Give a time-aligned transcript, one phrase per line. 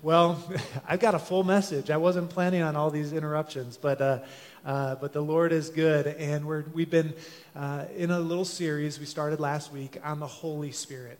[0.00, 0.40] Well,
[0.88, 1.90] I've got a full message.
[1.90, 4.18] I wasn't planning on all these interruptions, but uh,
[4.64, 7.14] uh, but the Lord is good, and we're we've been
[7.56, 11.18] uh, in a little series we started last week on the Holy Spirit.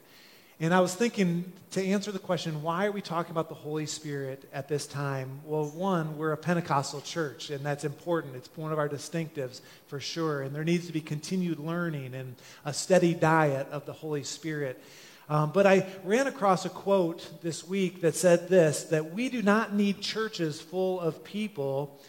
[0.60, 3.86] And I was thinking to answer the question, why are we talking about the Holy
[3.86, 5.40] Spirit at this time?
[5.44, 8.34] Well, one, we're a Pentecostal church, and that's important.
[8.34, 10.42] It's one of our distinctives for sure.
[10.42, 14.82] And there needs to be continued learning and a steady diet of the Holy Spirit.
[15.30, 19.42] Um, but I ran across a quote this week that said this that we do
[19.42, 22.00] not need churches full of people,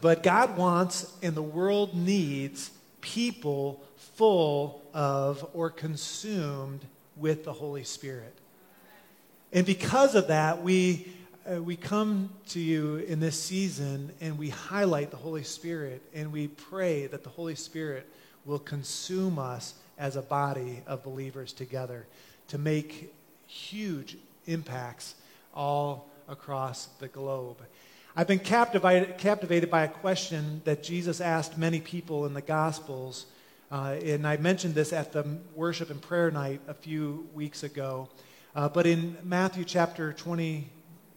[0.00, 6.84] but God wants and the world needs people full of or consumed
[7.16, 8.34] with the Holy Spirit.
[9.52, 11.10] And because of that, we,
[11.50, 16.30] uh, we come to you in this season and we highlight the Holy Spirit and
[16.30, 18.06] we pray that the Holy Spirit
[18.44, 22.06] will consume us as a body of believers together
[22.48, 23.12] to make
[23.46, 25.14] huge impacts
[25.54, 27.58] all across the globe.
[28.16, 33.26] I've been captivated, captivated by a question that Jesus asked many people in the Gospels
[33.70, 38.08] uh, and I mentioned this at the worship and prayer night a few weeks ago.
[38.56, 40.70] Uh, but in Matthew chapter 20,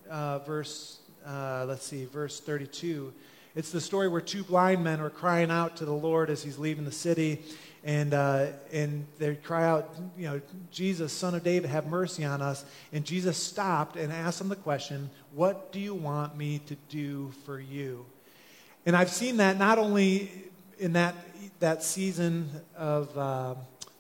[0.10, 3.14] uh, verse, uh, let's see, verse 32,
[3.56, 6.58] it's the story where two blind men are crying out to the Lord as he's
[6.58, 7.42] leaving the city.
[7.84, 12.42] And, uh, and they cry out, you know, Jesus, son of David, have mercy on
[12.42, 12.64] us.
[12.94, 17.32] And Jesus stopped and asked them the question, What do you want me to do
[17.46, 18.06] for you?
[18.86, 20.32] And I've seen that not only
[20.80, 21.16] in that
[21.60, 23.54] that season of uh,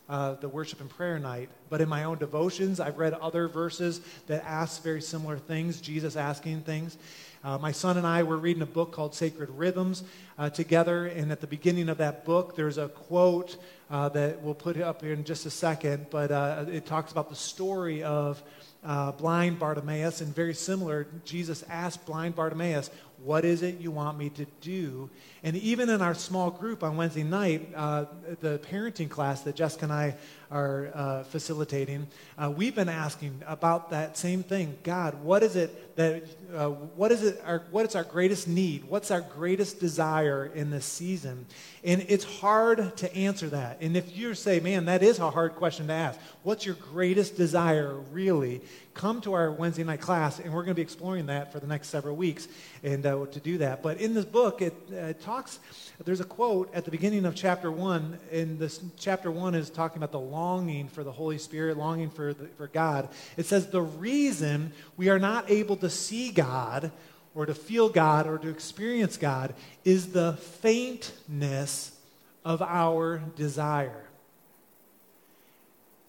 [0.10, 4.02] uh, the worship and prayer night, but in my own devotions, I've read other verses
[4.28, 6.98] that ask very similar things, Jesus asking things.
[7.44, 10.04] Uh, my son and I were reading a book called Sacred Rhythms
[10.38, 13.58] uh, together, and at the beginning of that book, there's a quote
[13.90, 17.30] uh, that we'll put up here in just a second, but uh, it talks about
[17.30, 18.44] the story of
[18.84, 22.92] uh, blind Bartimaeus, and very similar, Jesus asked blind Bartimaeus,
[23.24, 25.10] What is it you want me to do?
[25.44, 28.06] And even in our small group on Wednesday night, uh,
[28.40, 30.16] the parenting class that Jessica and I
[30.50, 34.78] are uh, facilitating, uh, we've been asking about that same thing.
[34.84, 36.24] God, what is it that,
[36.54, 38.86] uh, what is it, our, what is our greatest need?
[38.86, 41.46] What's our greatest desire in this season?
[41.84, 43.78] And it's hard to answer that.
[43.82, 46.20] And if you say, man, that is a hard question to ask.
[46.44, 48.62] What's your greatest desire, really?
[48.94, 51.68] Come to our Wednesday night class, and we're going to be exploring that for the
[51.68, 52.48] next several weeks
[52.84, 53.82] and uh, to do that.
[53.82, 55.60] But in this book, it, uh, talks,
[56.04, 59.98] there's a quote at the beginning of chapter one, and this chapter one is talking
[59.98, 63.08] about the longing for the Holy Spirit, longing for, the, for God.
[63.38, 66.92] It says, The reason we are not able to see God
[67.34, 69.54] or to feel God or to experience God
[69.86, 71.98] is the faintness
[72.44, 74.06] of our desire.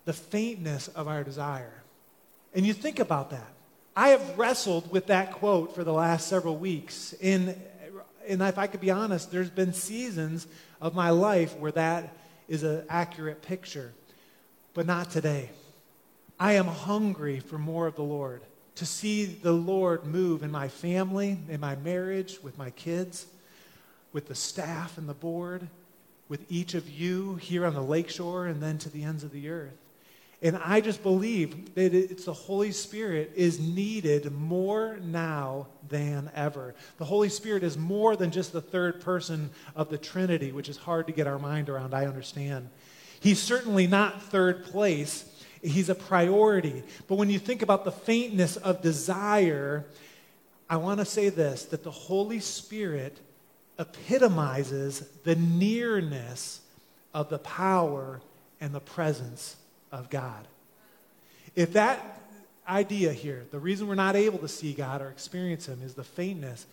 [0.05, 1.83] The faintness of our desire.
[2.55, 3.49] And you think about that.
[3.95, 7.15] I have wrestled with that quote for the last several weeks.
[7.23, 7.55] And,
[8.27, 10.47] and if I could be honest, there's been seasons
[10.81, 12.15] of my life where that
[12.49, 13.93] is an accurate picture,
[14.75, 15.51] but not today.
[16.39, 18.43] I am hungry for more of the Lord,
[18.77, 23.27] to see the Lord move in my family, in my marriage, with my kids,
[24.13, 25.69] with the staff and the board,
[26.29, 29.51] with each of you here on the lakeshore, and then to the ends of the
[29.51, 29.77] earth.
[30.43, 36.75] And I just believe that it's the Holy Spirit is needed more now than ever.
[36.99, 40.77] The Holy Spirit is more than just the third person of the Trinity, which is
[40.77, 42.69] hard to get our mind around, I understand.
[43.21, 45.25] He's certainly not third place,
[45.63, 46.83] he's a priority.
[47.07, 49.85] But when you think about the faintness of desire,
[50.69, 53.17] I want to say this that the Holy Spirit
[53.79, 56.63] epitomizes the nearness
[57.15, 58.21] of the power
[58.61, 59.57] and the presence
[59.93, 60.47] of God.
[61.55, 62.21] If that
[62.67, 66.05] idea here, the reason we're not able to see God or experience Him is the
[66.05, 66.67] faintness,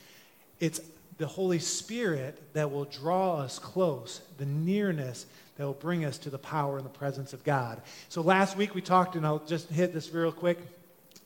[0.59, 0.79] it's
[1.17, 5.25] the Holy Spirit that will draw us close, the nearness
[5.57, 7.81] that will bring us to the power and the presence of God.
[8.07, 10.57] So last week we talked, and I'll just hit this real quick.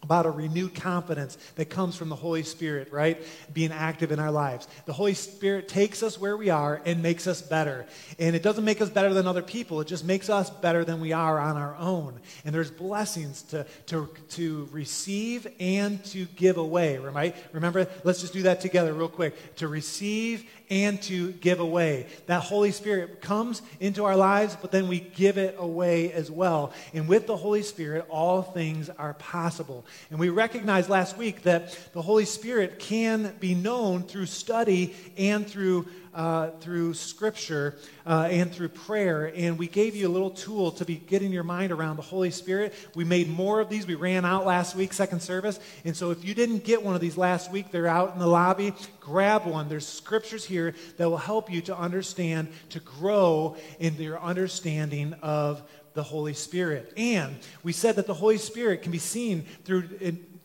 [0.03, 3.21] About a renewed confidence that comes from the Holy Spirit, right?
[3.53, 4.67] Being active in our lives.
[4.85, 7.85] The Holy Spirit takes us where we are and makes us better.
[8.19, 10.99] And it doesn't make us better than other people, it just makes us better than
[10.99, 12.19] we are on our own.
[12.45, 17.35] And there's blessings to, to, to receive and to give away, right?
[17.53, 19.55] Remember, let's just do that together real quick.
[19.57, 22.07] To receive and to give away.
[22.25, 26.73] That Holy Spirit comes into our lives, but then we give it away as well.
[26.93, 29.85] And with the Holy Spirit, all things are possible.
[30.09, 35.47] And we recognized last week that the Holy Spirit can be known through study and
[35.47, 37.75] through uh, through scripture
[38.05, 39.31] uh, and through prayer.
[39.35, 42.31] And we gave you a little tool to be getting your mind around the Holy
[42.31, 42.73] Spirit.
[42.95, 43.87] We made more of these.
[43.87, 45.59] We ran out last week, second service.
[45.85, 48.27] And so if you didn't get one of these last week, they're out in the
[48.27, 48.73] lobby.
[48.99, 49.69] Grab one.
[49.69, 55.63] There's scriptures here that will help you to understand, to grow in your understanding of
[55.93, 56.93] the Holy Spirit.
[56.97, 59.89] And we said that the Holy Spirit can be seen through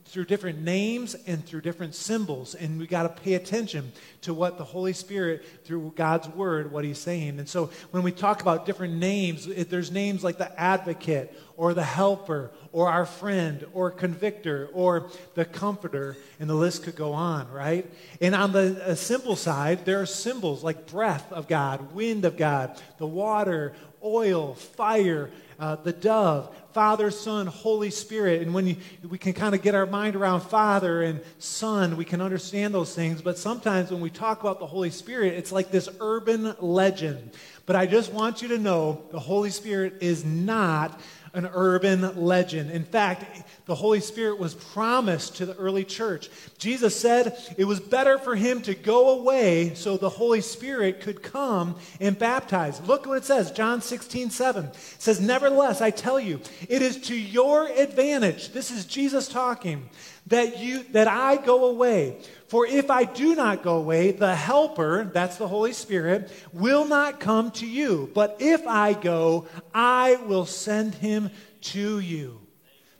[0.09, 2.55] through different names and through different symbols.
[2.55, 3.93] And we got to pay attention
[4.23, 7.39] to what the Holy Spirit, through God's Word, what He's saying.
[7.39, 11.85] And so when we talk about different names, there's names like the advocate or the
[11.85, 17.51] helper or our friend or convictor or the comforter, and the list could go on,
[17.51, 17.91] right?
[18.21, 22.37] And on the uh, simple side, there are symbols like breath of God, wind of
[22.37, 23.75] God, the water,
[24.14, 28.43] oil, fire, uh, the dove, Father, Son, Holy Spirit.
[28.43, 28.76] And when you,
[29.08, 32.94] we can kind of get our mind around Father and Son, we can understand those
[32.94, 33.20] things.
[33.20, 37.32] But sometimes when we talk about the Holy Spirit, it's like this urban legend.
[37.66, 41.00] But I just want you to know the Holy Spirit is not
[41.35, 42.71] an urban legend.
[42.71, 46.31] In fact, the Holy Spirit was promised to the early church.
[46.59, 51.23] Jesus said it was better for him to go away so the Holy Spirit could
[51.23, 52.81] come and baptize.
[52.81, 54.65] Look what it says, John 16, 7.
[54.65, 59.89] It says, Nevertheless, I tell you, it is to your advantage, this is Jesus talking,
[60.29, 62.19] that you that I go away.
[62.49, 67.21] For if I do not go away, the Helper, that's the Holy Spirit, will not
[67.21, 68.11] come to you.
[68.15, 71.31] But if I go, I will send him
[71.61, 72.41] to you.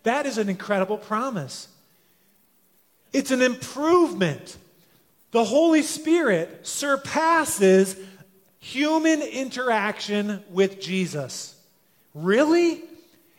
[0.03, 1.69] That is an incredible promise.
[3.13, 4.57] It's an improvement.
[5.31, 7.97] The Holy Spirit surpasses
[8.59, 11.55] human interaction with Jesus.
[12.15, 12.83] Really?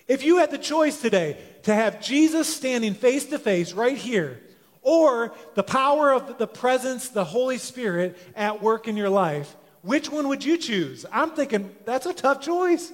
[0.08, 1.38] If you had the choice today
[1.70, 4.42] to have Jesus standing face to face right here,
[4.82, 10.12] or the power of the presence, the Holy Spirit at work in your life, which
[10.12, 11.06] one would you choose?
[11.12, 12.92] I'm thinking that's a tough choice,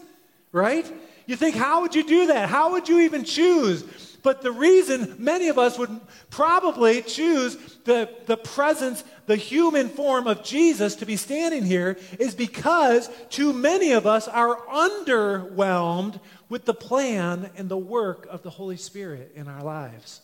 [0.52, 0.86] right?
[1.26, 2.50] You think, how would you do that?
[2.50, 3.84] How would you even choose?
[4.22, 7.56] But the reason many of us would probably choose
[7.86, 13.54] the, the presence, the human form of Jesus to be standing here is because too
[13.54, 16.20] many of us are underwhelmed
[16.50, 20.22] with the plan and the work of the Holy Spirit in our lives.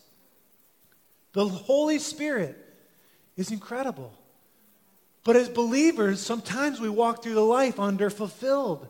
[1.32, 2.56] The Holy Spirit
[3.36, 4.12] is incredible.
[5.24, 8.86] But as believers, sometimes we walk through the life underfulfilled,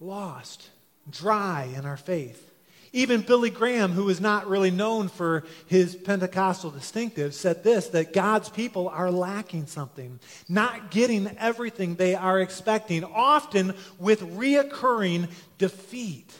[0.00, 0.68] lost,
[1.10, 2.44] dry in our faith.
[2.92, 8.12] Even Billy Graham, who is not really known for his Pentecostal distinctive, said this that
[8.12, 16.32] God's people are lacking something, not getting everything they are expecting, often with reoccurring defeat.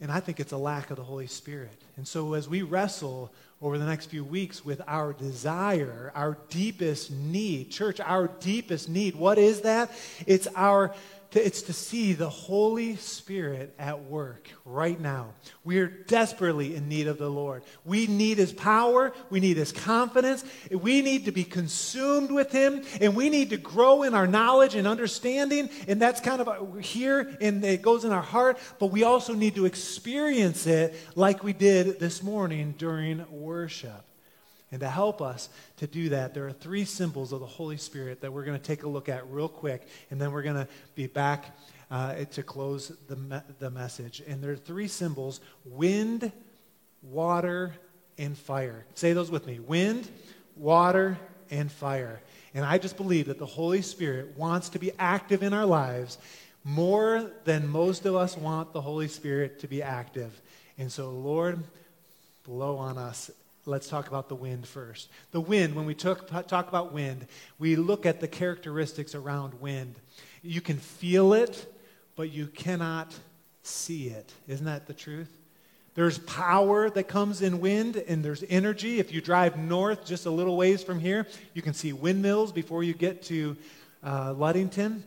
[0.00, 1.80] And I think it's a lack of the Holy Spirit.
[1.96, 7.12] And so as we wrestle over the next few weeks with our desire, our deepest
[7.12, 9.92] need, church, our deepest need, what is that?
[10.26, 10.92] It's our
[11.40, 15.32] it's to see the Holy Spirit at work right now.
[15.64, 17.62] We are desperately in need of the Lord.
[17.84, 19.12] We need His power.
[19.30, 20.44] We need His confidence.
[20.70, 24.74] We need to be consumed with Him, and we need to grow in our knowledge
[24.74, 25.70] and understanding.
[25.88, 29.54] And that's kind of here, and it goes in our heart, but we also need
[29.54, 34.04] to experience it like we did this morning during worship.
[34.72, 38.22] And to help us to do that, there are three symbols of the Holy Spirit
[38.22, 40.68] that we're going to take a look at real quick, and then we're going to
[40.94, 41.54] be back
[41.90, 44.22] uh, to close the, me- the message.
[44.26, 46.32] And there are three symbols wind,
[47.02, 47.74] water,
[48.16, 48.86] and fire.
[48.94, 50.08] Say those with me wind,
[50.56, 51.18] water,
[51.50, 52.20] and fire.
[52.54, 56.16] And I just believe that the Holy Spirit wants to be active in our lives
[56.64, 60.40] more than most of us want the Holy Spirit to be active.
[60.78, 61.62] And so, Lord,
[62.44, 63.30] blow on us
[63.64, 65.08] Let's talk about the wind first.
[65.30, 67.26] The wind, when we talk, talk about wind,
[67.60, 69.94] we look at the characteristics around wind.
[70.42, 71.72] You can feel it,
[72.16, 73.14] but you cannot
[73.62, 74.32] see it.
[74.48, 75.32] Isn't that the truth?
[75.94, 78.98] There's power that comes in wind, and there's energy.
[78.98, 82.82] If you drive north just a little ways from here, you can see windmills before
[82.82, 83.56] you get to
[84.02, 85.04] uh, Ludington.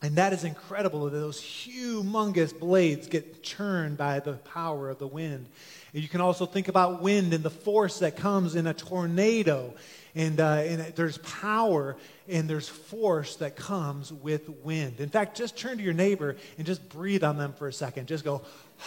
[0.00, 5.08] And that is incredible that those humongous blades get churned by the power of the
[5.08, 5.46] wind.
[5.92, 9.74] And you can also think about wind and the force that comes in a tornado.
[10.14, 11.96] And, uh, and there's power
[12.28, 15.00] and there's force that comes with wind.
[15.00, 18.06] In fact, just turn to your neighbor and just breathe on them for a second.
[18.06, 18.42] Just go,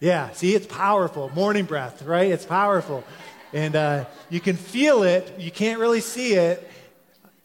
[0.00, 1.30] yeah, see, it's powerful.
[1.30, 2.30] Morning breath, right?
[2.30, 3.02] It's powerful.
[3.54, 6.68] And uh, you can feel it, you can't really see it,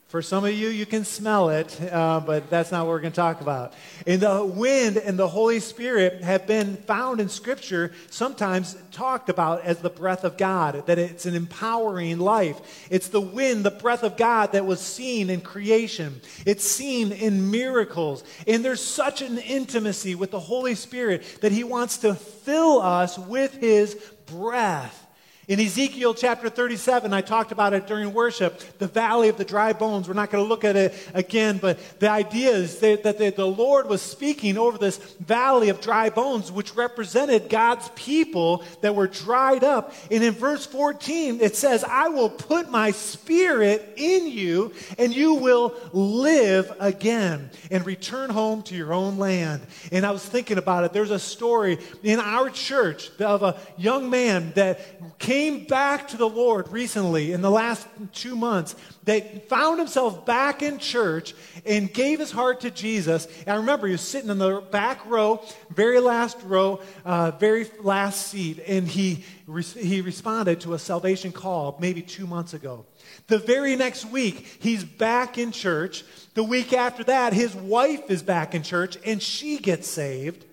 [0.09, 3.11] for some of you, you can smell it, uh, but that's not what we're going
[3.11, 3.73] to talk about.
[4.07, 9.61] And the wind and the Holy Spirit have been found in Scripture, sometimes talked about
[9.61, 12.87] as the breath of God, that it's an empowering life.
[12.89, 17.51] It's the wind, the breath of God that was seen in creation, it's seen in
[17.51, 18.23] miracles.
[18.47, 23.19] And there's such an intimacy with the Holy Spirit that He wants to fill us
[23.19, 23.93] with His
[24.25, 25.05] breath.
[25.49, 29.73] In Ezekiel chapter 37, I talked about it during worship, the valley of the dry
[29.73, 30.07] bones.
[30.07, 33.01] We're not going to look at it again, but the idea is that,
[33.35, 38.93] the Lord was speaking over this valley of dry bones, which represented God's people that
[38.93, 39.91] were dried up.
[40.11, 45.33] And in verse 14, it says, I will put my spirit in you, and you
[45.33, 49.63] will live again and return home to your own land.
[49.91, 50.93] And I was thinking about it.
[50.93, 56.17] There's a story in our church of a young man that came came back to
[56.17, 61.33] the Lord recently in the last two months, that found himself back in church
[61.65, 63.25] and gave his heart to Jesus.
[63.47, 65.41] And I remember he was sitting in the back row,
[65.73, 71.31] very last row, uh, very last seat, and he, re- he responded to a salvation
[71.31, 72.85] call maybe two months ago.
[73.27, 76.03] The very next week, he's back in church.
[76.33, 80.43] The week after that, his wife is back in church and she gets saved.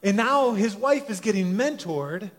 [0.00, 2.30] And now his wife is getting mentored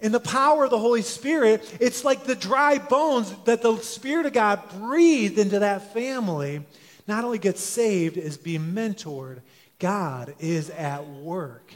[0.00, 4.26] in the power of the Holy Spirit, it's like the dry bones that the Spirit
[4.26, 6.64] of God breathed into that family
[7.06, 9.40] not only gets saved, is being mentored.
[9.78, 11.72] God is at work.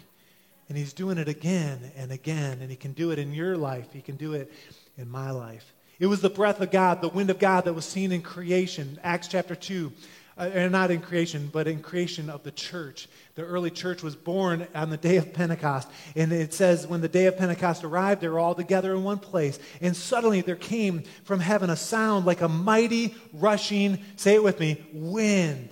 [0.68, 2.58] And He's doing it again and again.
[2.60, 4.52] And He can do it in your life, He can do it
[4.96, 5.74] in my life.
[5.98, 9.00] It was the breath of God, the wind of God that was seen in creation.
[9.02, 9.92] Acts chapter 2
[10.38, 13.08] uh, not in creation, but in creation of the church.
[13.34, 15.88] The early church was born on the day of Pentecost.
[16.14, 19.18] And it says, when the day of Pentecost arrived, they were all together in one
[19.18, 19.58] place.
[19.80, 24.60] And suddenly there came from heaven a sound like a mighty rushing, say it with
[24.60, 25.70] me, wind.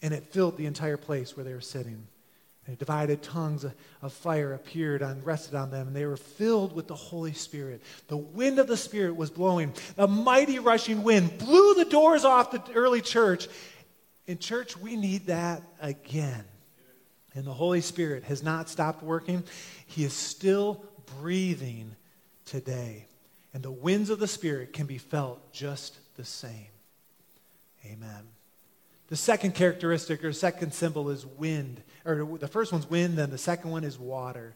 [0.00, 2.06] And it filled the entire place where they were sitting.
[2.66, 3.66] And divided tongues
[4.02, 7.82] of fire appeared and rested on them, and they were filled with the Holy Spirit.
[8.06, 9.74] The wind of the Spirit was blowing.
[9.98, 13.48] A mighty rushing wind blew the doors off the early church,
[14.26, 16.44] in church, we need that again.
[17.34, 19.42] And the Holy Spirit has not stopped working,
[19.86, 20.84] He is still
[21.20, 21.96] breathing
[22.44, 23.06] today.
[23.54, 26.68] And the winds of the Spirit can be felt just the same.
[27.84, 28.28] Amen.
[29.08, 31.82] The second characteristic or second symbol is wind.
[32.04, 34.54] Or the first one's wind, then the second one is water.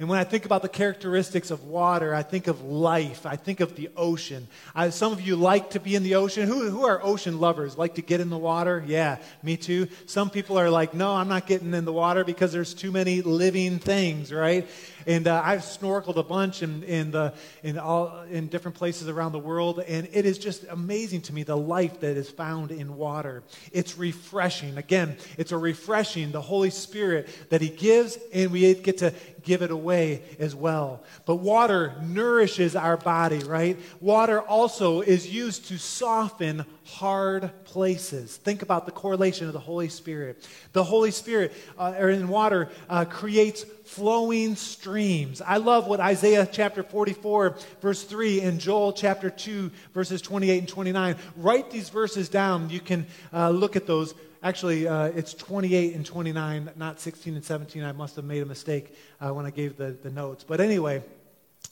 [0.00, 3.26] And when I think about the characteristics of water, I think of life.
[3.26, 4.48] I think of the ocean.
[4.74, 6.48] I, some of you like to be in the ocean.
[6.48, 7.76] Who, who are ocean lovers?
[7.76, 8.82] Like to get in the water?
[8.86, 9.88] Yeah, me too.
[10.06, 13.20] Some people are like, no, I'm not getting in the water because there's too many
[13.20, 14.66] living things, right?
[15.06, 19.32] And uh, I've snorkeled a bunch in, in, the, in, all, in different places around
[19.32, 22.96] the world, and it is just amazing to me the life that is found in
[22.96, 23.42] water.
[23.72, 24.76] It's refreshing.
[24.78, 29.62] Again, it's a refreshing, the Holy Spirit that He gives, and we get to give
[29.62, 31.02] it away as well.
[31.24, 33.78] But water nourishes our body, right?
[34.00, 38.36] Water also is used to soften hard places.
[38.36, 40.46] Think about the correlation of the Holy Spirit.
[40.72, 45.40] The Holy Spirit, uh, or in water, uh, creates flowing streams.
[45.40, 50.68] I love what Isaiah chapter 44, verse 3, and Joel chapter 2, verses 28 and
[50.68, 51.16] 29.
[51.36, 52.70] Write these verses down.
[52.70, 54.14] You can uh, look at those.
[54.42, 57.84] Actually, uh, it's 28 and 29, not 16 and 17.
[57.84, 60.44] I must have made a mistake uh, when I gave the, the notes.
[60.44, 61.02] But anyway,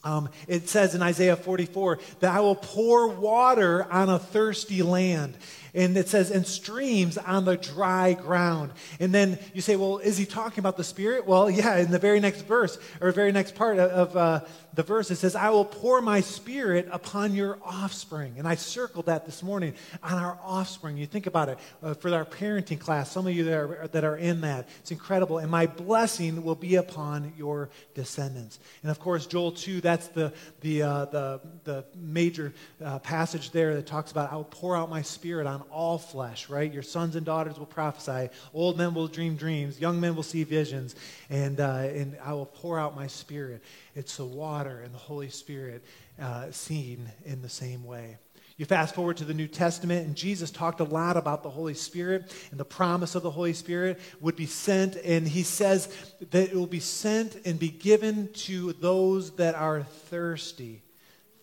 [0.08, 5.36] um, it says in Isaiah 44 that I will pour water on a thirsty land.
[5.75, 8.72] And it says, and streams on the dry ground.
[9.00, 11.26] And then you say, well, is he talking about the Spirit?
[11.26, 14.40] Well, yeah, in the very next verse, or very next part of uh,
[14.75, 18.34] the verse, it says, I will pour my Spirit upon your offspring.
[18.38, 20.96] And I circled that this morning on our offspring.
[20.96, 24.04] You think about it uh, for our parenting class, some of you that are, that
[24.04, 24.68] are in that.
[24.80, 25.38] It's incredible.
[25.38, 28.60] And my blessing will be upon your descendants.
[28.82, 33.75] And of course, Joel 2, that's the, the, uh, the, the major uh, passage there
[33.75, 36.72] that talks about, I will pour out my Spirit on all flesh, right?
[36.72, 40.44] Your sons and daughters will prophesy, old men will dream dreams, young men will see
[40.44, 40.94] visions,
[41.30, 43.62] and, uh, and I will pour out my spirit.
[43.94, 45.84] It's the water and the Holy Spirit
[46.20, 48.18] uh, seen in the same way.
[48.58, 51.74] You fast forward to the New Testament, and Jesus talked a lot about the Holy
[51.74, 54.96] Spirit and the promise of the Holy Spirit would be sent.
[54.96, 55.86] And he says
[56.32, 60.82] that it will be sent and be given to those that are thirsty.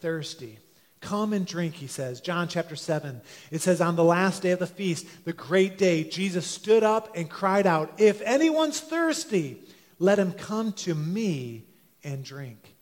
[0.01, 0.59] Thirsty.
[1.01, 2.21] Come and drink, he says.
[2.21, 3.21] John chapter 7.
[3.51, 7.15] It says, On the last day of the feast, the great day, Jesus stood up
[7.15, 9.61] and cried out, If anyone's thirsty,
[9.99, 11.65] let him come to me
[12.03, 12.75] and drink.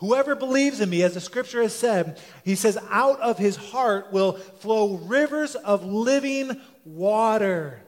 [0.00, 4.10] Whoever believes in me, as the scripture has said, he says, out of his heart
[4.12, 7.82] will flow rivers of living water.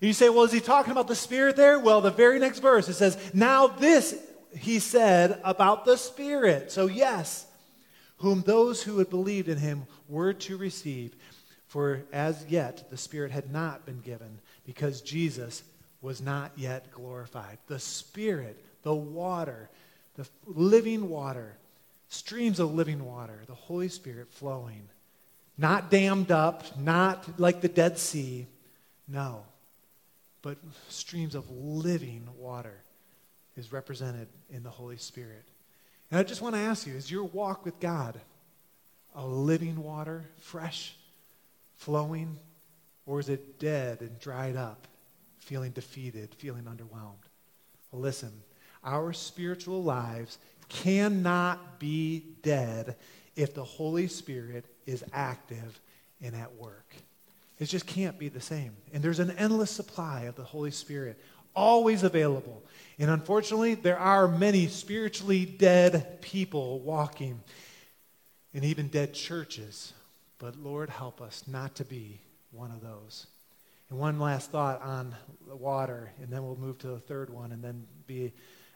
[0.00, 1.80] And you say, well, is he talking about the Spirit there?
[1.80, 4.16] Well, the very next verse, it says, now this
[4.56, 6.70] he said about the Spirit.
[6.70, 7.46] So, yes,
[8.22, 11.14] whom those who had believed in him were to receive.
[11.66, 15.64] For as yet the Spirit had not been given, because Jesus
[16.00, 17.58] was not yet glorified.
[17.66, 19.68] The Spirit, the water,
[20.14, 21.56] the living water,
[22.08, 24.88] streams of living water, the Holy Spirit flowing,
[25.58, 28.46] not dammed up, not like the Dead Sea,
[29.08, 29.42] no,
[30.42, 32.82] but streams of living water
[33.56, 35.44] is represented in the Holy Spirit.
[36.12, 38.20] And I just want to ask you is your walk with God
[39.14, 40.94] a living water, fresh,
[41.76, 42.38] flowing,
[43.06, 44.86] or is it dead and dried up,
[45.38, 47.24] feeling defeated, feeling underwhelmed?
[47.90, 48.32] Well, listen,
[48.84, 50.38] our spiritual lives
[50.68, 52.96] cannot be dead
[53.36, 55.80] if the Holy Spirit is active
[56.22, 56.94] and at work.
[57.58, 58.76] It just can't be the same.
[58.92, 61.18] And there's an endless supply of the Holy Spirit,
[61.54, 62.62] always available.
[62.98, 67.40] And unfortunately, there are many spiritually dead people walking,
[68.54, 69.92] and even dead churches.
[70.38, 73.26] But Lord, help us not to be one of those.
[73.90, 75.14] And one last thought on
[75.46, 78.32] the water, and then we'll move to the third one and then be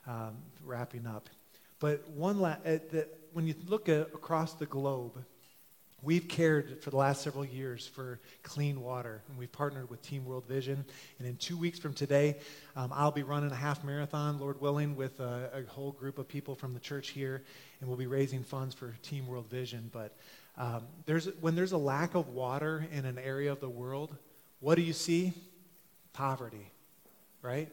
[0.06, 1.28] um, wrapping up.
[1.78, 2.78] But one la- uh,
[3.32, 5.22] when you look at, across the globe,
[6.06, 10.24] We've cared for the last several years for clean water, and we've partnered with Team
[10.24, 10.84] World Vision.
[11.18, 12.36] And in two weeks from today,
[12.76, 16.28] um, I'll be running a half marathon, Lord willing, with a, a, whole group of
[16.28, 17.42] people from the church here,
[17.80, 19.90] and we'll be raising funds for Team World Vision.
[19.92, 20.16] But
[20.56, 24.14] um, there's, when there's a lack of water in an area of the world,
[24.60, 25.32] what do you see?
[26.12, 26.70] Poverty,
[27.42, 27.68] right?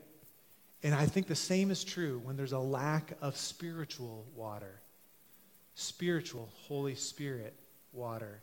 [0.81, 4.81] And I think the same is true when there's a lack of spiritual water,
[5.75, 7.53] spiritual Holy Spirit
[7.93, 8.41] water,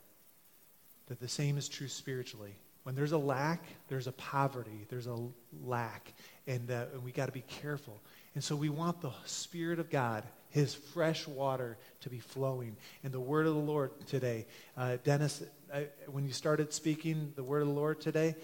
[1.07, 2.55] that the same is true spiritually.
[2.83, 5.17] When there's a lack, there's a poverty, there's a
[5.63, 6.13] lack,
[6.47, 8.01] and, uh, and we got to be careful.
[8.33, 12.75] And so we want the Spirit of God, His fresh water, to be flowing.
[13.03, 17.43] And the word of the Lord today, uh, Dennis, I, when you started speaking the
[17.43, 18.35] word of the Lord today,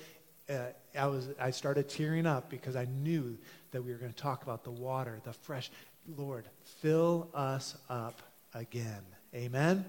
[0.50, 0.67] uh,
[0.98, 3.38] I, was, I started tearing up because I knew
[3.72, 5.72] that we were going to talk about the water, the fresh.
[6.15, 8.22] Lord, fill us up
[8.54, 9.02] again.
[9.34, 9.84] Amen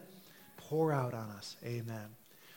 [0.68, 1.57] pour out on us.
[1.64, 2.09] Amen.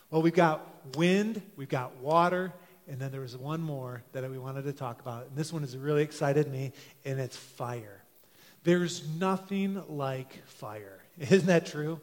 [0.09, 2.51] Well, we've got wind, we've got water,
[2.89, 5.27] and then there was one more that we wanted to talk about.
[5.27, 6.73] And this one has really excited me,
[7.05, 8.03] and it's fire.
[8.65, 10.99] There's nothing like fire.
[11.19, 12.01] Isn't that true?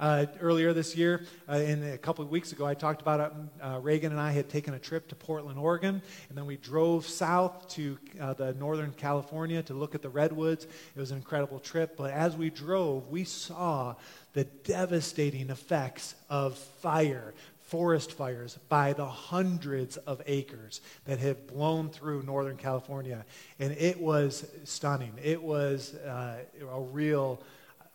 [0.00, 3.32] Uh, earlier this year, uh, and a couple of weeks ago, I talked about it.
[3.60, 7.04] Uh, Reagan and I had taken a trip to Portland, Oregon, and then we drove
[7.04, 10.66] south to uh, the Northern California to look at the redwoods.
[10.66, 13.96] It was an incredible trip, but as we drove, we saw
[14.34, 21.90] the devastating effects of fire, forest fires, by the hundreds of acres that have blown
[21.90, 23.24] through Northern California.
[23.58, 25.14] And it was stunning.
[25.20, 26.36] It was uh,
[26.70, 27.42] a real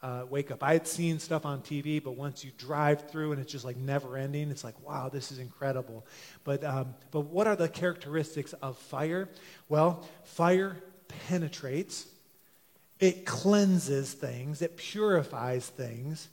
[0.03, 0.61] uh, wake up.
[0.61, 3.77] I had seen stuff on TV, but once you drive through and it's just like
[3.77, 6.05] never ending, it's like, wow, this is incredible.
[6.43, 9.29] But, um, but what are the characteristics of fire?
[9.69, 10.75] Well, fire
[11.27, 12.05] penetrates,
[12.99, 16.27] it cleanses things, it purifies things.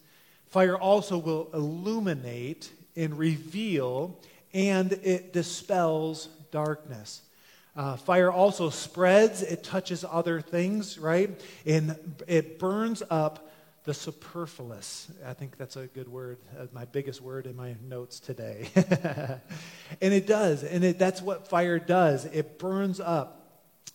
[0.48, 4.18] Fire also will illuminate and reveal,
[4.52, 7.22] and it dispels darkness.
[7.76, 11.40] Uh, fire also spreads, it touches other things, right?
[11.64, 13.46] And it burns up
[13.84, 15.10] the superfluous.
[15.24, 18.68] I think that's a good word, uh, my biggest word in my notes today.
[18.74, 22.26] and it does, and it, that's what fire does.
[22.26, 23.39] It burns up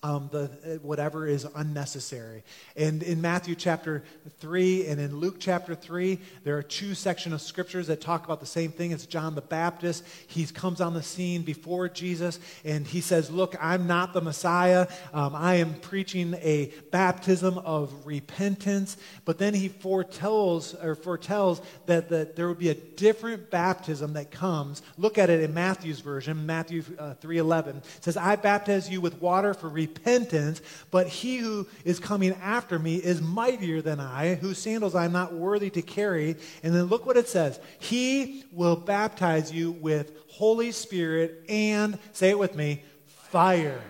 [0.05, 2.43] um, the, whatever is unnecessary.
[2.75, 4.03] And in Matthew chapter
[4.37, 8.39] 3 and in Luke chapter 3, there are two sections of scriptures that talk about
[8.39, 8.91] the same thing.
[8.91, 10.03] It's John the Baptist.
[10.27, 14.87] He comes on the scene before Jesus and he says, Look, I'm not the Messiah.
[15.11, 18.97] Um, I am preaching a baptism of repentance.
[19.23, 24.29] But then he foretells, or foretells that, that there will be a different baptism that
[24.29, 24.83] comes.
[24.97, 27.77] Look at it in Matthew's version, Matthew uh, 3.11.
[27.77, 32.79] It says, I baptize you with water for repentance, but he who is coming after
[32.79, 36.37] me is mightier than I, whose sandals I am not worthy to carry.
[36.63, 42.31] And then look what it says He will baptize you with Holy Spirit and, say
[42.31, 42.83] it with me,
[43.29, 43.81] fire.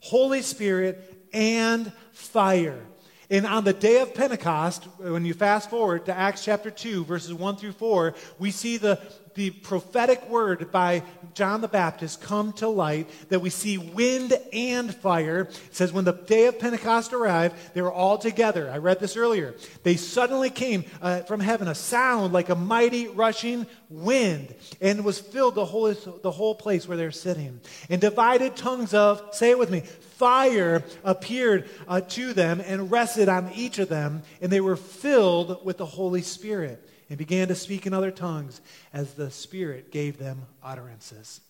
[0.00, 2.84] Holy Spirit and fire.
[3.30, 7.34] And on the day of Pentecost, when you fast forward to Acts chapter 2, verses
[7.34, 8.98] 1 through 4, we see the,
[9.38, 11.00] the prophetic word by
[11.32, 15.42] John the Baptist come to light that we see wind and fire.
[15.42, 18.68] It says, when the day of Pentecost arrived, they were all together.
[18.68, 19.54] I read this earlier.
[19.84, 25.20] They suddenly came uh, from heaven, a sound like a mighty rushing wind, and was
[25.20, 27.60] filled the whole, the whole place where they're sitting.
[27.88, 29.82] And divided tongues of, say it with me,
[30.16, 35.64] fire appeared uh, to them and rested on each of them, and they were filled
[35.64, 38.60] with the Holy Spirit and began to speak in other tongues
[38.92, 41.40] as the Spirit gave them utterances.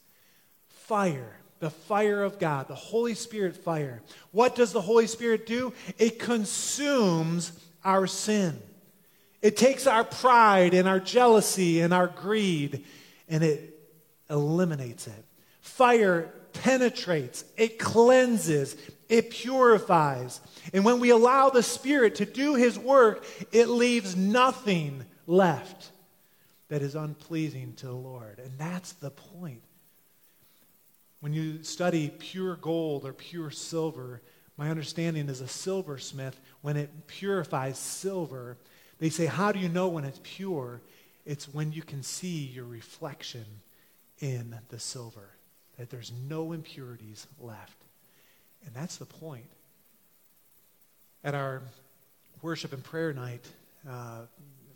[0.68, 4.02] Fire, the fire of God, the Holy Spirit fire.
[4.30, 5.72] What does the Holy Spirit do?
[5.98, 7.52] It consumes
[7.84, 8.60] our sin.
[9.42, 12.84] It takes our pride and our jealousy and our greed
[13.28, 13.78] and it
[14.30, 15.24] eliminates it.
[15.60, 18.76] Fire penetrates, it cleanses,
[19.08, 20.40] it purifies.
[20.72, 25.90] And when we allow the Spirit to do His work, it leaves nothing left
[26.68, 28.40] that is unpleasing to the Lord.
[28.40, 29.62] And that's the point.
[31.20, 34.22] When you study pure gold or pure silver,
[34.56, 38.56] my understanding is a silversmith, when it purifies silver,
[38.98, 40.80] they say, How do you know when it's pure?
[41.24, 43.44] It's when you can see your reflection
[44.20, 45.30] in the silver,
[45.76, 47.76] that there's no impurities left.
[48.66, 49.50] And that's the point.
[51.22, 51.62] At our
[52.42, 53.44] worship and prayer night,
[53.88, 54.22] uh,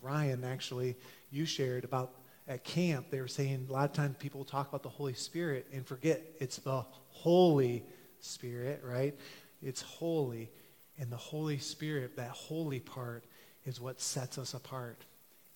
[0.02, 0.96] Ryan, actually,
[1.30, 2.12] you shared about
[2.48, 5.66] at camp, they were saying a lot of times people talk about the Holy Spirit
[5.72, 7.84] and forget it's the Holy
[8.20, 9.14] Spirit, right?
[9.62, 10.50] It's holy.
[10.98, 13.24] And the Holy Spirit, that holy part,
[13.64, 14.98] is what sets us apart.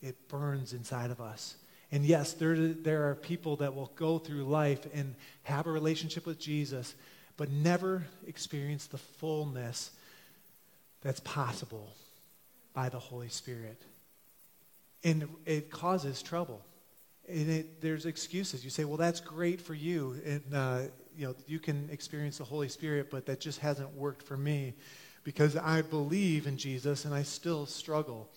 [0.00, 1.56] It burns inside of us.
[1.90, 6.24] And yes, there, there are people that will go through life and have a relationship
[6.24, 6.94] with Jesus,
[7.36, 9.90] but never experience the fullness
[11.02, 11.94] that's possible
[12.74, 13.80] by the Holy Spirit
[15.04, 16.64] and it causes trouble.
[17.28, 18.64] And it, there's excuses.
[18.64, 20.80] You say, well, that's great for you, and uh,
[21.16, 24.74] you know you can experience the Holy Spirit, but that just hasn't worked for me
[25.24, 28.30] because I believe in Jesus and I still struggle,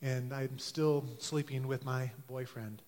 [0.00, 2.82] and I'm still sleeping with my boyfriend,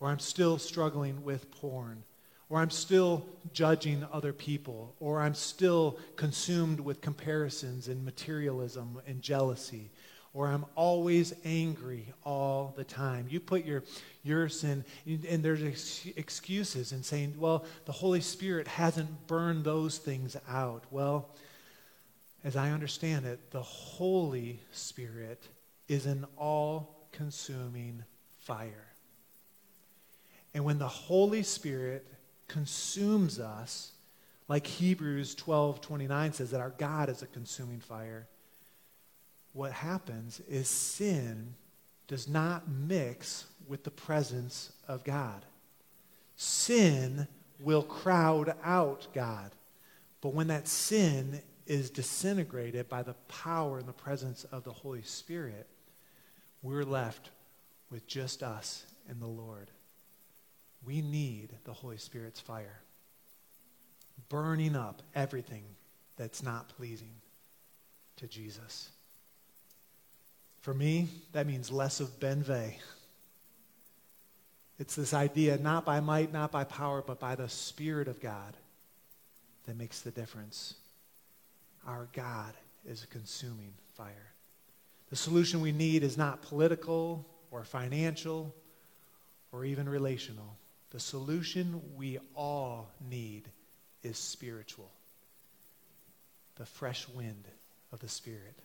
[0.00, 2.04] or I'm still struggling with porn,
[2.48, 9.20] or I'm still judging other people, or I'm still consumed with comparisons and materialism and
[9.20, 9.90] jealousy
[10.34, 13.26] or I'm always angry all the time.
[13.28, 13.82] You put your,
[14.22, 19.98] your sin, and there's ex- excuses and saying, well, the Holy Spirit hasn't burned those
[19.98, 20.84] things out.
[20.90, 21.28] Well,
[22.44, 25.42] as I understand it, the Holy Spirit
[25.86, 28.02] is an all consuming
[28.40, 28.86] fire.
[30.54, 32.06] And when the Holy Spirit
[32.48, 33.92] consumes us,
[34.48, 38.26] like Hebrews 12 29 says, that our God is a consuming fire
[39.52, 41.54] what happens is sin
[42.06, 45.44] does not mix with the presence of God.
[46.36, 47.26] Sin
[47.60, 49.50] will crowd out God.
[50.20, 55.02] But when that sin is disintegrated by the power and the presence of the Holy
[55.02, 55.66] Spirit,
[56.62, 57.30] we're left
[57.90, 59.70] with just us and the Lord.
[60.84, 62.80] We need the Holy Spirit's fire,
[64.28, 65.64] burning up everything
[66.16, 67.14] that's not pleasing
[68.16, 68.90] to Jesus.
[70.62, 72.74] For me, that means less of Benve.
[74.78, 78.56] It's this idea, not by might, not by power, but by the Spirit of God,
[79.66, 80.74] that makes the difference.
[81.86, 82.54] Our God
[82.88, 84.32] is a consuming fire.
[85.10, 88.54] The solution we need is not political or financial
[89.50, 90.56] or even relational.
[90.90, 93.48] The solution we all need
[94.02, 94.90] is spiritual
[96.56, 97.48] the fresh wind
[97.92, 98.58] of the Spirit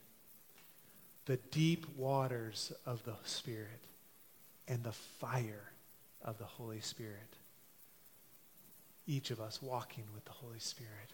[1.28, 3.84] the deep waters of the Spirit
[4.68, 5.72] and the fire
[6.24, 7.36] of the Holy Spirit.
[9.06, 11.12] Each of us walking with the Holy Spirit.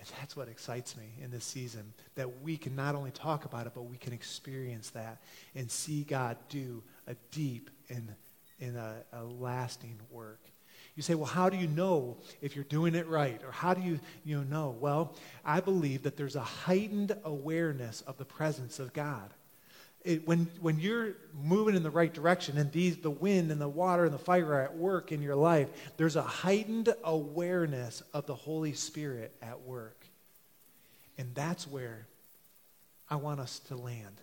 [0.00, 3.68] And that's what excites me in this season that we can not only talk about
[3.68, 5.22] it, but we can experience that
[5.54, 8.12] and see God do a deep and,
[8.60, 10.40] and a, a lasting work.
[10.96, 13.40] You say, well, how do you know if you're doing it right?
[13.44, 14.76] Or how do you, you know?
[14.80, 19.30] Well, I believe that there's a heightened awareness of the presence of God
[20.04, 21.12] it, when, when you're
[21.42, 24.54] moving in the right direction and these, the wind and the water and the fire
[24.54, 29.60] are at work in your life, there's a heightened awareness of the Holy Spirit at
[29.62, 30.04] work.
[31.18, 32.06] And that's where
[33.08, 34.20] I want us to land.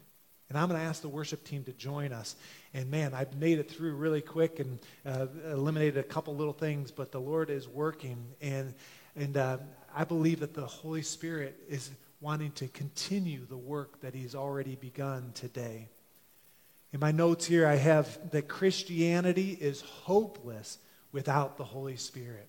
[0.50, 2.36] And I'm going to ask the worship team to join us.
[2.74, 6.90] And man, I've made it through really quick and uh, eliminated a couple little things,
[6.90, 8.18] but the Lord is working.
[8.42, 8.74] And,
[9.16, 9.58] and uh,
[9.96, 14.76] I believe that the Holy Spirit is wanting to continue the work that He's already
[14.76, 15.88] begun today.
[16.92, 20.80] In my notes here, I have that Christianity is hopeless
[21.12, 22.48] without the Holy Spirit.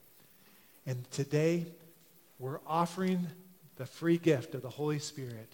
[0.87, 1.67] And today,
[2.39, 3.27] we're offering
[3.77, 5.49] the free gift of the Holy Spirit.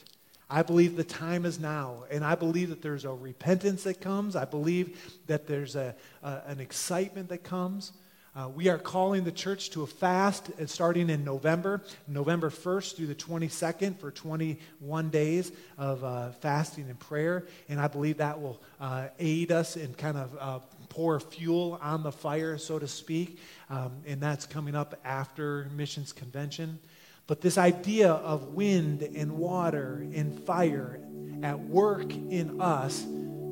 [0.48, 4.36] I believe the time is now, and I believe that there's a repentance that comes.
[4.36, 7.92] I believe that there's a, a an excitement that comes.
[8.36, 12.94] Uh, we are calling the church to a fast uh, starting in November, November 1st
[12.94, 17.46] through the 22nd for 21 days of uh, fasting and prayer.
[17.70, 20.58] And I believe that will uh, aid us and kind of uh,
[20.90, 23.38] pour fuel on the fire, so to speak.
[23.70, 26.78] Um, and that's coming up after Missions Convention.
[27.26, 31.00] But this idea of wind and water and fire
[31.42, 33.02] at work in us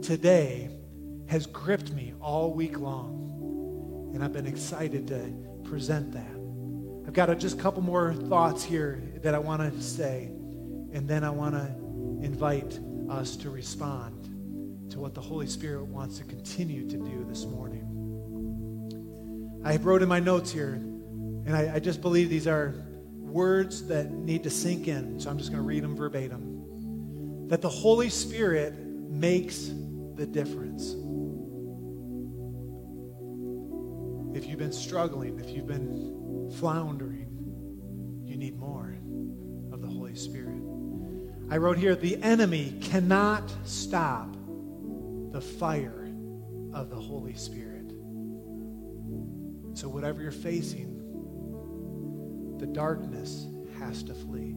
[0.02, 0.68] today
[1.28, 3.23] has gripped me all week long.
[4.14, 5.34] And I've been excited to
[5.68, 6.30] present that.
[7.06, 10.26] I've got a, just a couple more thoughts here that I want to say,
[10.92, 11.66] and then I want to
[12.24, 12.78] invite
[13.10, 17.80] us to respond to what the Holy Spirit wants to continue to do this morning.
[19.64, 22.86] I wrote in my notes here, and I, I just believe these are
[23.18, 27.48] words that need to sink in, so I'm just going to read them verbatim.
[27.48, 29.70] That the Holy Spirit makes
[30.14, 30.94] the difference.
[34.34, 37.30] If you've been struggling, if you've been floundering,
[38.24, 38.96] you need more
[39.72, 40.60] of the Holy Spirit.
[41.50, 44.34] I wrote here the enemy cannot stop
[45.30, 46.10] the fire
[46.72, 47.92] of the Holy Spirit.
[49.74, 50.98] So, whatever you're facing,
[52.58, 53.46] the darkness
[53.78, 54.56] has to flee.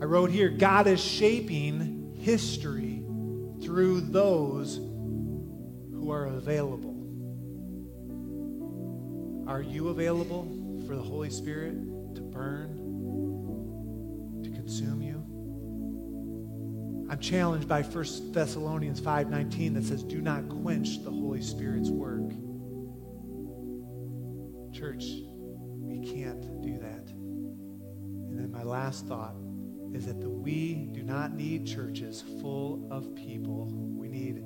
[0.00, 3.02] I wrote here God is shaping history
[3.62, 6.93] through those who are available.
[9.46, 10.48] Are you available
[10.86, 11.74] for the Holy Spirit
[12.14, 12.80] to burn,
[14.42, 15.22] to consume you?
[17.10, 22.30] I'm challenged by 1 Thessalonians 5:19 that says do not quench the Holy Spirit's work.
[24.72, 25.04] Church,
[25.78, 27.10] we can't do that.
[27.10, 29.36] And then my last thought
[29.92, 33.68] is that the, we do not need churches full of people.
[33.70, 34.42] We need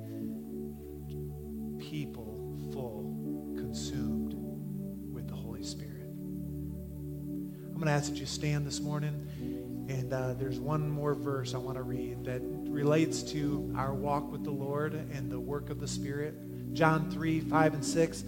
[7.79, 9.85] I'm going to ask that you stand this morning.
[9.87, 14.29] And uh, there's one more verse I want to read that relates to our walk
[14.33, 16.73] with the Lord and the work of the Spirit.
[16.73, 18.23] John 3 5 and 6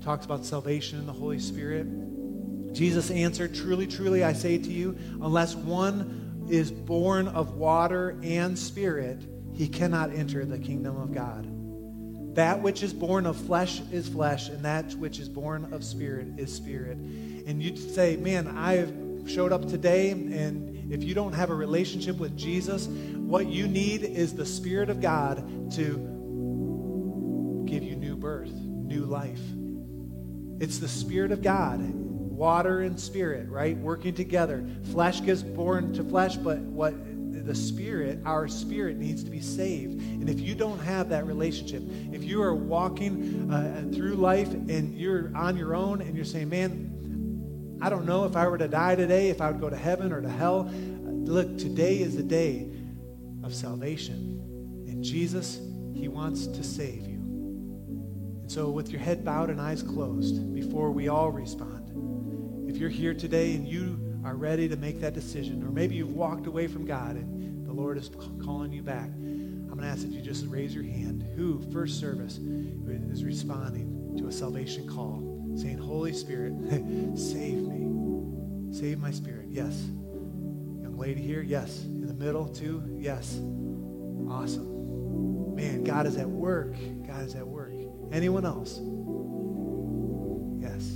[0.00, 1.86] talks about salvation in the Holy Spirit.
[2.72, 8.58] Jesus answered, Truly, truly, I say to you, unless one is born of water and
[8.58, 9.20] spirit,
[9.52, 11.46] he cannot enter the kingdom of God.
[12.36, 16.28] That which is born of flesh is flesh, and that which is born of spirit
[16.38, 16.96] is spirit
[17.46, 18.86] and you'd say, Man, I
[19.28, 24.02] showed up today, and if you don't have a relationship with Jesus, what you need
[24.02, 29.40] is the Spirit of God to give you new birth, new life.
[30.60, 33.76] It's the Spirit of God, water and spirit, right?
[33.78, 34.64] Working together.
[34.92, 36.94] Flesh gives born to flesh, but what
[37.44, 40.00] the spirit, our spirit needs to be saved.
[40.00, 44.94] And if you don't have that relationship, if you are walking uh, through life and
[44.94, 46.93] you're on your own and you're saying, man,
[47.84, 50.10] I don't know if I were to die today, if I would go to heaven
[50.10, 50.70] or to hell.
[50.72, 52.70] Look, today is the day
[53.42, 54.40] of salvation.
[54.88, 55.60] And Jesus,
[55.94, 57.18] He wants to save you.
[58.40, 62.88] And so, with your head bowed and eyes closed, before we all respond, if you're
[62.88, 66.66] here today and you are ready to make that decision, or maybe you've walked away
[66.66, 68.10] from God and the Lord is
[68.42, 71.22] calling you back, I'm going to ask that you just raise your hand.
[71.36, 75.23] Who, first service, is responding to a salvation call?
[75.56, 76.52] Saying, Holy Spirit,
[77.18, 78.74] save me.
[78.76, 79.46] Save my spirit.
[79.48, 79.74] Yes.
[80.82, 81.84] Young lady here, yes.
[81.84, 83.38] In the middle, too, yes.
[84.28, 85.54] Awesome.
[85.54, 86.74] Man, God is at work.
[87.06, 87.72] God is at work.
[88.12, 88.80] Anyone else?
[90.60, 90.92] Yes.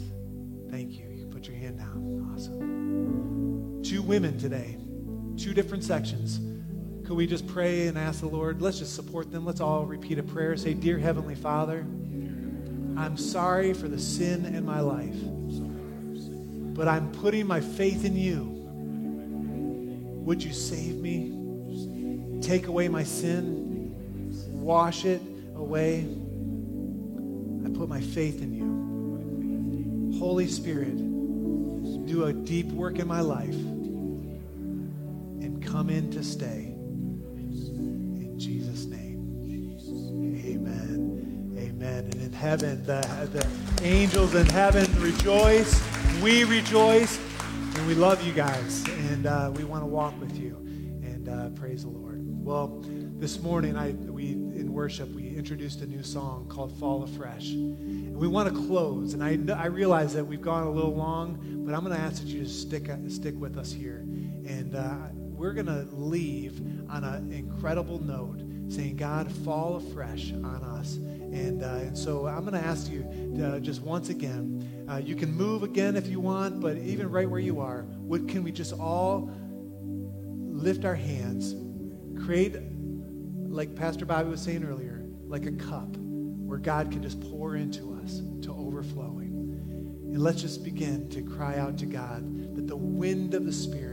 [0.71, 1.07] Thank you.
[1.09, 2.33] You can put your hand down.
[2.35, 3.83] Awesome.
[3.83, 4.77] Two women today,
[5.37, 6.41] two different sections.
[7.07, 8.61] Could we just pray and ask the Lord?
[8.61, 9.47] Let's just support them.
[9.47, 10.57] Let's all repeat a prayer.
[10.57, 11.87] Say, Dear Heavenly Father,
[12.99, 15.15] I'm sorry for the sin in my life,
[16.75, 18.43] but I'm putting my faith in you.
[20.25, 22.41] Would you save me?
[22.43, 23.95] Take away my sin,
[24.49, 25.23] wash it
[25.55, 26.09] away.
[27.65, 30.19] I put my faith in you.
[30.19, 30.97] Holy Spirit,
[32.07, 33.55] do a deep work in my life.
[35.41, 36.75] And come in to stay.
[36.75, 38.98] In Jesus' name.
[42.39, 43.01] Heaven, the,
[43.33, 45.83] the angels in heaven rejoice.
[46.23, 47.19] We rejoice.
[47.75, 48.85] And we love you guys.
[49.11, 50.55] And uh, we want to walk with you.
[51.03, 52.21] And uh, praise the Lord.
[52.45, 52.81] Well,
[53.19, 57.51] this morning, I, we in worship, we introduced a new song called Fall Afresh.
[57.51, 59.15] And we want to close.
[59.15, 62.23] And I, I realize that we've gone a little long, but I'm going to ask
[62.23, 63.99] that you just stick, stick with us here.
[64.47, 70.63] And uh, we're going to leave on an incredible note saying, God, fall afresh on
[70.63, 70.99] us.
[71.33, 73.03] And, uh, and so I'm going to ask you
[73.37, 77.29] to, just once again, uh, you can move again if you want, but even right
[77.29, 79.31] where you are, what can we just all
[80.59, 81.55] lift our hands,
[82.25, 82.57] create,
[83.49, 87.99] like Pastor Bobby was saying earlier, like a cup where God can just pour into
[88.03, 89.29] us to overflowing.
[90.13, 93.88] And let's just begin to cry out to God that the wind of the Spirit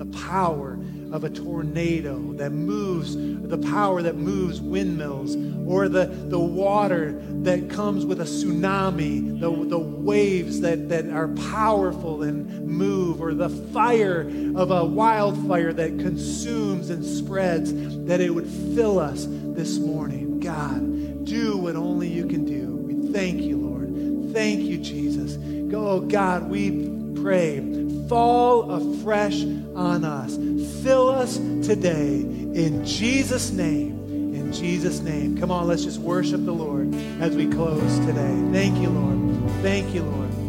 [0.00, 0.78] the power
[1.12, 5.36] of a tornado that moves, the power that moves windmills,
[5.68, 11.28] or the, the water that comes with a tsunami, the, the waves that, that are
[11.52, 14.22] powerful and move, or the fire
[14.56, 17.74] of a wildfire that consumes and spreads,
[18.06, 20.40] that it would fill us this morning.
[20.40, 22.74] God, do what only you can do.
[22.74, 24.32] We thank you, Lord.
[24.32, 25.36] Thank you, Jesus.
[25.70, 26.88] Go, God, we
[27.20, 29.44] pray fall afresh
[29.80, 30.36] on us.
[30.82, 34.34] Fill us today in Jesus' name.
[34.34, 35.38] In Jesus' name.
[35.38, 38.36] Come on, let's just worship the Lord as we close today.
[38.52, 39.50] Thank you, Lord.
[39.62, 40.39] Thank you, Lord.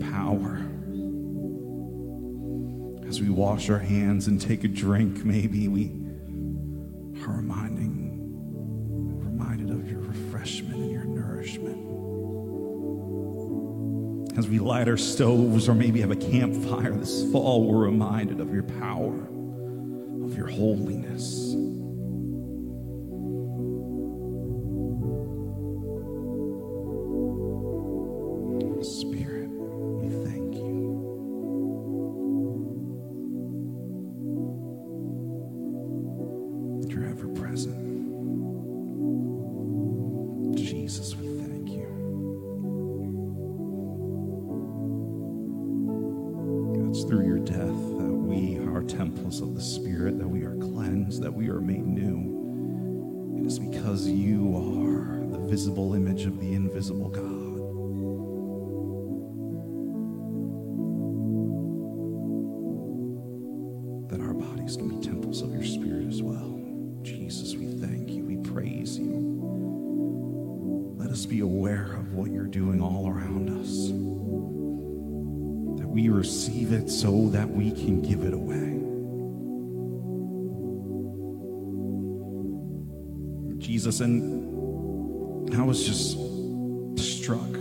[0.00, 0.60] Power.
[3.08, 5.86] As we wash our hands and take a drink, maybe we
[7.24, 8.20] are reminding,
[9.18, 11.76] reminded of your refreshment and your nourishment.
[14.38, 18.52] As we light our stoves or maybe have a campfire this fall, we're reminded of
[18.52, 19.28] your power
[20.24, 21.47] of your holiness.
[65.42, 66.60] Of your Spirit as well.
[67.02, 68.24] Jesus, we thank you.
[68.24, 69.14] We praise you.
[70.96, 73.88] Let us be aware of what you're doing all around us
[75.80, 78.76] That we receive it so that we can give it away.
[83.58, 86.16] Jesus, and I was just
[86.98, 87.52] struck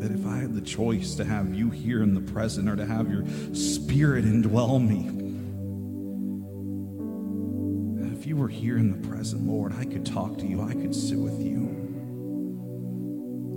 [0.00, 2.84] that if I had the choice to have you here in the present or to
[2.84, 5.21] have your spirit indwell me,
[8.52, 11.68] here in the present, Lord, I could talk to you, I could sit with you,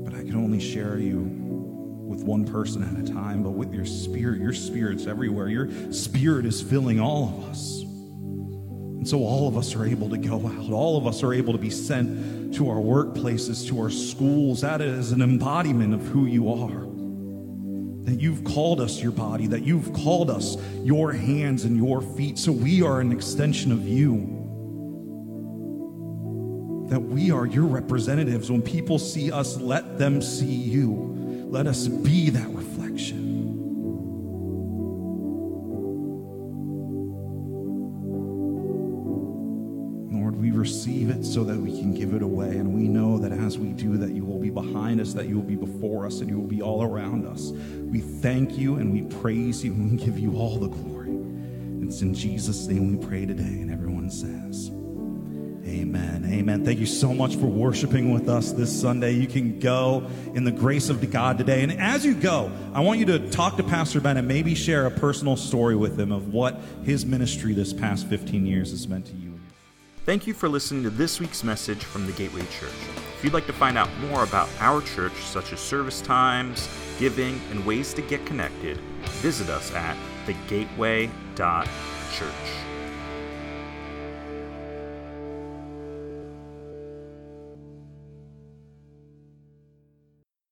[0.06, 1.20] but I could only share you
[2.06, 4.40] with one person at a time, but with your spirit.
[4.40, 5.50] Your spirit's everywhere.
[5.50, 7.82] Your spirit is filling all of us.
[7.82, 10.72] And so all of us are able to go out.
[10.72, 14.62] All of us are able to be sent to our workplaces, to our schools.
[14.62, 16.86] That is an embodiment of who you are.
[18.06, 22.38] That you've called us your body, that you've called us your hands and your feet.
[22.38, 24.35] So we are an extension of you.
[26.90, 28.52] That we are your representatives.
[28.52, 31.14] When people see us, let them see you.
[31.50, 33.34] Let us be that reflection.
[40.12, 42.58] Lord, we receive it so that we can give it away.
[42.58, 45.36] And we know that as we do that, you will be behind us, that you
[45.36, 47.52] will be before us, and you will be all around us.
[47.52, 51.18] We thank you and we praise you and we give you all the glory.
[51.82, 53.44] It's in Jesus' name we pray today.
[53.44, 54.72] And everyone says,
[55.68, 56.30] Amen.
[56.32, 56.64] Amen.
[56.64, 59.14] Thank you so much for worshiping with us this Sunday.
[59.14, 61.64] You can go in the grace of God today.
[61.64, 64.86] And as you go, I want you to talk to Pastor Ben and maybe share
[64.86, 69.08] a personal story with him of what his ministry this past 15 years has meant
[69.08, 69.40] to you.
[70.06, 72.70] Thank you for listening to this week's message from the Gateway Church.
[73.18, 77.42] If you'd like to find out more about our church, such as service times, giving,
[77.50, 78.78] and ways to get connected,
[79.24, 79.98] visit us at
[80.28, 82.65] thegateway.church.